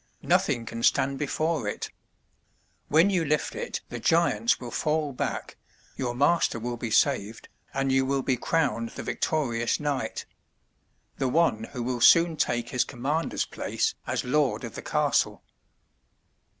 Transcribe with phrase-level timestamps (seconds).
[0.23, 1.91] Nothing can stand before it.
[2.87, 5.57] When you lift it the giants will fall back,
[5.95, 10.25] your master will be saved, and you will be crowned the victorious knight—
[11.19, 15.43] ^the one who will soon take his commander's place as lord of the castle."